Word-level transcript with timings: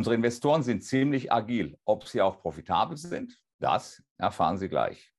Unsere 0.00 0.14
Investoren 0.14 0.62
sind 0.62 0.82
ziemlich 0.82 1.30
agil. 1.30 1.76
Ob 1.84 2.08
sie 2.08 2.22
auch 2.22 2.40
profitabel 2.40 2.96
sind, 2.96 3.38
das 3.58 4.02
erfahren 4.16 4.56
Sie 4.56 4.70
gleich. 4.70 5.12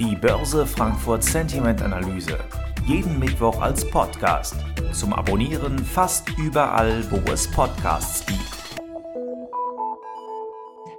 Die 0.00 0.16
Börse 0.16 0.66
Frankfurt 0.66 1.22
Sentiment 1.22 1.80
Analyse. 1.82 2.40
Jeden 2.88 3.20
Mittwoch 3.20 3.62
als 3.62 3.88
Podcast. 3.88 4.56
Zum 4.92 5.12
Abonnieren 5.12 5.78
fast 5.78 6.28
überall, 6.38 7.08
wo 7.12 7.18
es 7.30 7.48
Podcasts 7.52 8.26
gibt. 8.26 8.58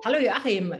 Hallo 0.06 0.18
Joachim, 0.18 0.74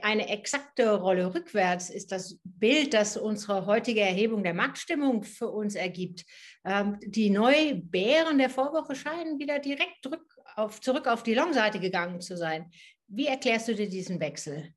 eine 0.00 0.30
exakte 0.30 0.98
Rolle 0.98 1.34
rückwärts 1.34 1.90
ist 1.90 2.12
das 2.12 2.40
Bild, 2.44 2.94
das 2.94 3.18
unsere 3.18 3.66
heutige 3.66 4.00
Erhebung 4.00 4.42
der 4.42 4.54
Marktstimmung 4.54 5.22
für 5.22 5.50
uns 5.50 5.74
ergibt. 5.74 6.24
Ähm, 6.64 6.98
die 7.04 7.28
Neubären 7.28 8.38
der 8.38 8.48
Vorwoche 8.48 8.94
scheinen 8.94 9.38
wieder 9.38 9.58
direkt 9.58 10.06
auf, 10.56 10.80
zurück 10.80 11.06
auf 11.06 11.22
die 11.22 11.34
Long-Seite 11.34 11.78
gegangen 11.78 12.20
zu 12.20 12.36
sein. 12.36 12.70
Wie 13.06 13.26
erklärst 13.26 13.68
du 13.68 13.74
dir 13.74 13.88
diesen 13.88 14.18
Wechsel? 14.18 14.72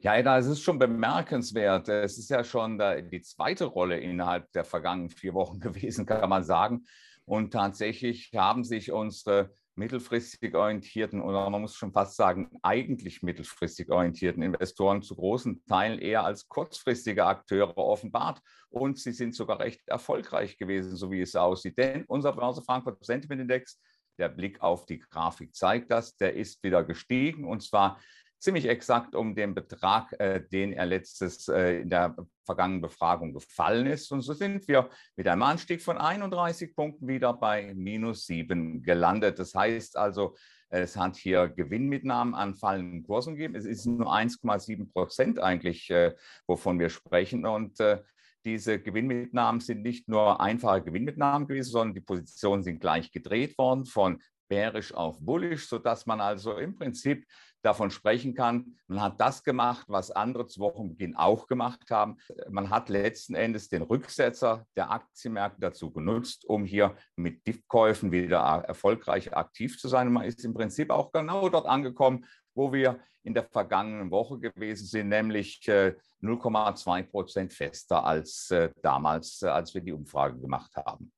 Ja, 0.00 0.16
Eda, 0.16 0.36
es 0.38 0.46
ist 0.46 0.60
schon 0.60 0.78
bemerkenswert. 0.78 1.88
Es 1.88 2.18
ist 2.18 2.28
ja 2.28 2.44
schon 2.44 2.78
die 3.10 3.22
zweite 3.22 3.66
Rolle 3.66 3.98
innerhalb 3.98 4.50
der 4.52 4.64
vergangenen 4.64 5.10
vier 5.10 5.34
Wochen 5.34 5.60
gewesen, 5.60 6.06
kann 6.06 6.28
man 6.28 6.44
sagen. 6.44 6.84
Und 7.24 7.52
tatsächlich 7.52 8.30
haben 8.34 8.64
sich 8.64 8.92
unsere 8.92 9.54
mittelfristig 9.76 10.54
orientierten 10.54 11.20
oder 11.20 11.48
man 11.50 11.62
muss 11.62 11.74
schon 11.74 11.92
fast 11.92 12.16
sagen, 12.16 12.48
eigentlich 12.62 13.22
mittelfristig 13.22 13.90
orientierten 13.90 14.42
Investoren 14.42 15.02
zu 15.02 15.16
großen 15.16 15.64
Teilen 15.66 15.98
eher 15.98 16.24
als 16.24 16.48
kurzfristige 16.48 17.24
Akteure 17.24 17.76
offenbart. 17.76 18.40
Und 18.68 18.98
sie 18.98 19.12
sind 19.12 19.34
sogar 19.34 19.60
recht 19.60 19.80
erfolgreich 19.86 20.58
gewesen, 20.58 20.96
so 20.96 21.10
wie 21.10 21.20
es 21.20 21.34
aussieht. 21.34 21.78
Denn 21.78 22.04
unser 22.06 22.32
Börse 22.32 22.62
Frankfurt 22.62 23.04
Sentiment 23.04 23.40
Index, 23.40 23.80
der 24.18 24.28
Blick 24.28 24.62
auf 24.62 24.86
die 24.86 24.98
Grafik 24.98 25.54
zeigt 25.54 25.90
das, 25.90 26.16
der 26.16 26.34
ist 26.34 26.62
wieder 26.62 26.84
gestiegen 26.84 27.44
und 27.44 27.62
zwar 27.62 27.98
ziemlich 28.44 28.68
exakt 28.68 29.14
um 29.14 29.34
den 29.34 29.54
Betrag, 29.54 30.12
äh, 30.20 30.42
den 30.46 30.74
er 30.74 30.84
letztes 30.84 31.48
äh, 31.48 31.80
in 31.80 31.88
der 31.88 32.14
vergangenen 32.44 32.82
Befragung 32.82 33.32
gefallen 33.32 33.86
ist. 33.86 34.12
Und 34.12 34.20
so 34.20 34.34
sind 34.34 34.68
wir 34.68 34.90
mit 35.16 35.26
einem 35.26 35.42
Anstieg 35.42 35.80
von 35.80 35.96
31 35.96 36.76
Punkten 36.76 37.08
wieder 37.08 37.32
bei 37.32 37.72
minus 37.74 38.26
7 38.26 38.82
gelandet. 38.82 39.38
Das 39.38 39.54
heißt 39.54 39.96
also, 39.96 40.36
es 40.68 40.94
hat 40.94 41.16
hier 41.16 41.48
Gewinnmitnahmen 41.48 42.34
an 42.34 42.54
fallenden 42.54 43.02
Kursen 43.04 43.36
gegeben. 43.36 43.54
Es 43.54 43.64
ist 43.64 43.86
nur 43.86 44.12
1,7 44.12 44.92
Prozent 44.92 45.38
eigentlich, 45.38 45.88
äh, 45.88 46.14
wovon 46.46 46.78
wir 46.78 46.90
sprechen. 46.90 47.46
Und 47.46 47.80
äh, 47.80 48.02
diese 48.44 48.78
Gewinnmitnahmen 48.78 49.60
sind 49.60 49.82
nicht 49.82 50.08
nur 50.08 50.40
einfache 50.40 50.82
Gewinnmitnahmen 50.82 51.48
gewesen, 51.48 51.70
sondern 51.70 51.94
die 51.94 52.00
Positionen 52.00 52.62
sind 52.62 52.80
gleich 52.80 53.10
gedreht 53.10 53.56
worden 53.58 53.86
von 53.86 54.20
bärisch 54.48 54.92
auf 54.92 55.18
bullisch, 55.20 55.68
sodass 55.68 56.06
man 56.06 56.20
also 56.20 56.56
im 56.58 56.76
Prinzip 56.76 57.26
davon 57.62 57.90
sprechen 57.90 58.34
kann, 58.34 58.76
man 58.86 59.00
hat 59.00 59.20
das 59.20 59.42
gemacht, 59.42 59.86
was 59.88 60.10
andere 60.10 60.46
zu 60.46 60.60
Wochenbeginn 60.60 61.16
auch 61.16 61.46
gemacht 61.46 61.90
haben. 61.90 62.18
Man 62.50 62.68
hat 62.68 62.90
letzten 62.90 63.34
Endes 63.34 63.68
den 63.68 63.82
Rücksetzer 63.82 64.66
der 64.76 64.90
Aktienmärkte 64.90 65.60
dazu 65.60 65.90
genutzt, 65.90 66.44
um 66.44 66.64
hier 66.64 66.94
mit 67.16 67.46
Dippkäufen 67.46 68.12
wieder 68.12 68.38
erfolgreich 68.38 69.34
aktiv 69.34 69.78
zu 69.78 69.88
sein. 69.88 70.12
Man 70.12 70.26
ist 70.26 70.44
im 70.44 70.52
Prinzip 70.52 70.90
auch 70.90 71.10
genau 71.10 71.48
dort 71.48 71.66
angekommen, 71.66 72.26
wo 72.54 72.72
wir 72.72 73.00
in 73.22 73.34
der 73.34 73.44
vergangenen 73.44 74.10
Woche 74.10 74.38
gewesen 74.38 74.86
sind, 74.86 75.08
nämlich 75.08 75.60
0,2 75.62 76.98
äh, 76.98 77.02
Prozent 77.04 77.52
fester 77.52 78.04
als 78.04 78.50
äh, 78.50 78.70
damals, 78.82 79.42
äh, 79.42 79.46
als 79.48 79.74
wir 79.74 79.80
die 79.80 79.92
Umfrage 79.92 80.38
gemacht 80.38 80.76
haben. 80.76 81.10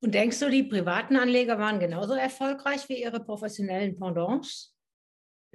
Und 0.00 0.14
denkst 0.14 0.40
du, 0.40 0.50
die 0.50 0.64
privaten 0.64 1.16
Anleger 1.16 1.58
waren 1.58 1.78
genauso 1.78 2.14
erfolgreich 2.14 2.88
wie 2.88 3.02
ihre 3.02 3.20
professionellen 3.20 3.96
Pendants? 3.96 4.74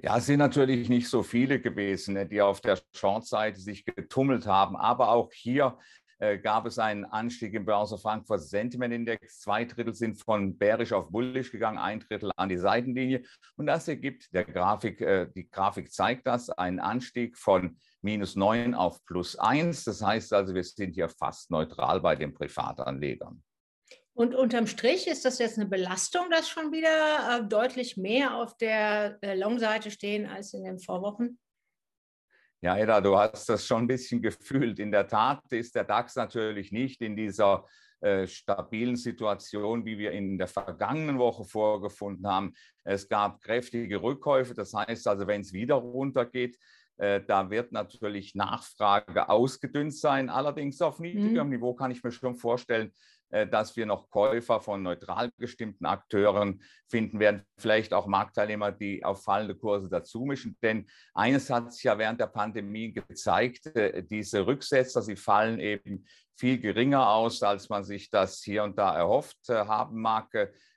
Ja, 0.00 0.16
es 0.16 0.26
sind 0.26 0.38
natürlich 0.38 0.88
nicht 0.88 1.08
so 1.08 1.22
viele 1.22 1.60
gewesen, 1.60 2.14
ne, 2.14 2.26
die 2.26 2.40
auf 2.40 2.60
der 2.60 2.78
Short-Seite 2.94 3.60
sich 3.60 3.84
getummelt 3.84 4.46
haben. 4.46 4.76
Aber 4.76 5.10
auch 5.10 5.32
hier 5.32 5.76
äh, 6.18 6.38
gab 6.38 6.66
es 6.66 6.78
einen 6.78 7.04
Anstieg 7.04 7.54
im 7.54 7.64
Börse 7.64 7.98
Frankfurt 7.98 8.42
Sentiment 8.42 8.92
Index. 8.92 9.40
Zwei 9.40 9.64
Drittel 9.64 9.94
sind 9.94 10.16
von 10.16 10.56
bärisch 10.56 10.92
auf 10.92 11.10
bullisch 11.10 11.52
gegangen, 11.52 11.78
ein 11.78 12.00
Drittel 12.00 12.30
an 12.36 12.48
die 12.48 12.58
Seitenlinie. 12.58 13.22
Und 13.56 13.66
das 13.66 13.86
ergibt 13.88 14.32
der 14.34 14.44
Grafik, 14.44 15.00
äh, 15.00 15.28
die 15.34 15.48
Grafik 15.48 15.92
zeigt 15.92 16.26
das, 16.26 16.50
einen 16.50 16.80
Anstieg 16.80 17.36
von 17.36 17.78
minus 18.02 18.36
9 18.36 18.74
auf 18.74 19.04
plus 19.04 19.36
1. 19.36 19.84
Das 19.84 20.02
heißt 20.02 20.32
also, 20.32 20.54
wir 20.54 20.64
sind 20.64 20.94
hier 20.94 21.08
fast 21.08 21.50
neutral 21.50 22.00
bei 22.00 22.16
den 22.16 22.34
Privatanlegern. 22.34 23.42
Und 24.14 24.34
unterm 24.34 24.66
Strich 24.66 25.06
ist 25.06 25.24
das 25.24 25.38
jetzt 25.38 25.58
eine 25.58 25.68
Belastung, 25.68 26.28
dass 26.30 26.48
schon 26.48 26.72
wieder 26.72 27.38
äh, 27.38 27.48
deutlich 27.48 27.96
mehr 27.96 28.34
auf 28.34 28.56
der 28.56 29.16
äh, 29.22 29.36
Long-Seite 29.36 29.92
stehen 29.92 30.26
als 30.26 30.52
in 30.54 30.64
den 30.64 30.80
Vorwochen? 30.80 31.38
Ja, 32.60 32.76
Eda, 32.76 33.00
du 33.00 33.16
hast 33.16 33.48
das 33.48 33.64
schon 33.64 33.84
ein 33.84 33.86
bisschen 33.86 34.20
gefühlt. 34.20 34.80
In 34.80 34.90
der 34.90 35.06
Tat 35.06 35.40
ist 35.50 35.76
der 35.76 35.84
DAX 35.84 36.16
natürlich 36.16 36.72
nicht 36.72 37.00
in 37.02 37.14
dieser 37.14 37.64
äh, 38.00 38.26
stabilen 38.26 38.96
Situation, 38.96 39.84
wie 39.84 39.96
wir 39.96 40.10
in 40.10 40.38
der 40.38 40.48
vergangenen 40.48 41.18
Woche 41.18 41.44
vorgefunden 41.44 42.26
haben. 42.26 42.52
Es 42.82 43.08
gab 43.08 43.40
kräftige 43.40 44.02
Rückkäufe. 44.02 44.54
Das 44.54 44.74
heißt 44.74 45.06
also, 45.06 45.28
wenn 45.28 45.42
es 45.42 45.52
wieder 45.52 45.76
runtergeht, 45.76 46.58
äh, 46.96 47.20
da 47.24 47.48
wird 47.48 47.70
natürlich 47.70 48.34
Nachfrage 48.34 49.28
ausgedünnt 49.28 49.94
sein. 49.94 50.28
Allerdings 50.28 50.82
auf 50.82 50.98
niedrigem 50.98 51.46
mhm. 51.46 51.52
Niveau 51.54 51.74
kann 51.74 51.92
ich 51.92 52.02
mir 52.02 52.10
schon 52.10 52.34
vorstellen, 52.34 52.92
dass 53.30 53.76
wir 53.76 53.86
noch 53.86 54.08
Käufer 54.10 54.60
von 54.60 54.82
neutral 54.82 55.30
gestimmten 55.38 55.86
Akteuren 55.86 56.62
finden 56.88 57.20
werden, 57.20 57.42
vielleicht 57.58 57.92
auch 57.92 58.06
Marktteilnehmer, 58.06 58.72
die 58.72 59.04
auf 59.04 59.22
fallende 59.22 59.54
Kurse 59.54 59.88
dazumischen. 59.88 60.56
Denn 60.62 60.86
eines 61.14 61.50
hat 61.50 61.72
sich 61.72 61.84
ja 61.84 61.98
während 61.98 62.20
der 62.20 62.28
Pandemie 62.28 62.92
gezeigt, 62.92 63.66
äh, 63.76 64.02
diese 64.02 64.46
Rücksetzer, 64.46 65.02
sie 65.02 65.16
fallen 65.16 65.60
eben 65.60 66.06
viel 66.38 66.58
geringer 66.58 67.10
aus, 67.10 67.42
als 67.42 67.68
man 67.68 67.84
sich 67.84 68.10
das 68.10 68.42
hier 68.42 68.62
und 68.62 68.78
da 68.78 68.96
erhofft 68.96 69.48
haben 69.48 70.00
mag. 70.00 70.28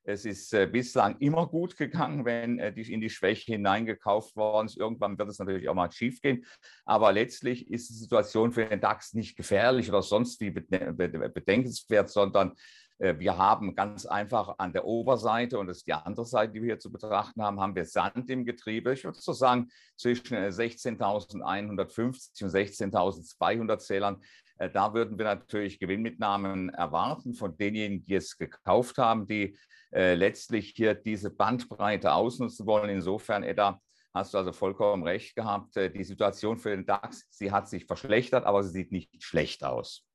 Es 0.04 0.26
ist 0.26 0.52
äh, 0.54 0.66
bislang 0.66 1.18
immer 1.20 1.46
gut 1.46 1.78
gegangen, 1.78 2.26
wenn 2.26 2.58
äh, 2.58 2.74
die 2.74 2.92
in 2.92 3.02
die 3.02 3.12
Schwäche 3.12 3.54
hineingekauft 3.54 4.36
worden 4.36 4.66
ist. 4.66 4.78
Irgendwann 4.78 5.18
wird 5.20 5.30
es 5.30 5.38
natürlich 5.38 5.70
auch 5.70 5.76
mal 5.76 5.92
schief 5.92 6.22
gehen. 6.22 6.44
Aber 6.86 7.12
letztlich 7.12 7.70
ist 7.70 7.90
die 7.90 7.94
Situation 7.94 8.52
für 8.52 8.66
den 8.66 8.82
DAX 8.82 9.14
nicht 9.14 9.38
gefährlich 9.38 9.90
oder 9.90 10.02
sonst 10.02 10.42
wie 10.42 10.50
bedenkenswert, 10.50 12.10
sondern 12.10 12.56
äh, 13.02 13.18
wir 13.18 13.38
haben 13.38 13.76
ganz 13.76 14.06
einfach 14.06 14.56
an 14.58 14.74
der 14.74 14.86
Oberseite, 14.86 15.60
und 15.60 15.68
das 15.68 15.78
ist 15.78 15.88
die 15.88 15.94
andere 15.94 16.26
Seite, 16.26 16.54
die 16.54 16.62
wir 16.62 16.68
hier 16.68 16.80
zu 16.80 16.92
betrachten 16.92 17.42
haben, 17.42 17.60
haben 17.60 17.76
wir 17.76 17.86
Sand 17.86 18.30
im 18.30 18.46
Getriebe. 18.46 18.94
Ich 18.94 19.04
würde 19.04 19.20
so 19.20 19.34
sagen, 19.34 19.70
zwischen 19.98 20.38
16.150 20.38 22.44
und 22.44 22.50
16.200 22.50 23.80
Zählern. 23.80 24.22
Da 24.70 24.94
würden 24.94 25.18
wir 25.18 25.26
natürlich 25.26 25.80
Gewinnmitnahmen 25.80 26.70
erwarten 26.70 27.34
von 27.34 27.58
denjenigen, 27.58 28.06
die 28.06 28.16
es 28.16 28.38
gekauft 28.38 28.98
haben, 28.98 29.26
die 29.28 29.58
äh, 29.92 30.14
letztlich 30.16 30.74
hier 30.76 30.94
diese 30.94 31.32
Bandbreite 31.32 32.14
ausnutzen 32.14 32.66
wollen. 32.66 32.90
Insofern, 32.90 33.44
Edda, 33.44 33.82
hast 34.14 34.34
du 34.34 34.38
also 34.38 34.54
vollkommen 34.54 35.04
recht 35.04 35.36
gehabt. 35.36 35.76
Äh, 35.78 35.92
die 35.92 36.04
Situation 36.04 36.58
für 36.58 36.70
den 36.70 36.86
DAX, 36.86 37.26
sie 37.30 37.52
hat 37.52 37.70
sich 37.70 37.86
verschlechtert, 37.86 38.46
aber 38.46 38.64
sie 38.64 38.72
sieht 38.72 38.92
nicht 38.92 39.24
schlecht 39.24 39.64
aus. 39.64 40.06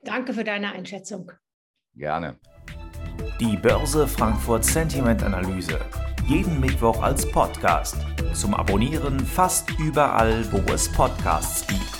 Danke 0.00 0.32
für 0.32 0.44
deine 0.44 0.72
Einschätzung. 0.72 1.32
Gerne. 1.94 2.38
Die 3.40 3.56
Börse 3.56 4.06
Frankfurt 4.06 4.64
Sentiment 4.64 5.22
Analyse. 5.22 5.78
Jeden 6.26 6.60
Mittwoch 6.60 7.02
als 7.02 7.30
Podcast. 7.30 7.96
Zum 8.34 8.54
Abonnieren 8.54 9.20
fast 9.20 9.70
überall, 9.78 10.44
wo 10.52 10.58
es 10.72 10.90
Podcasts 10.92 11.66
gibt. 11.66 11.95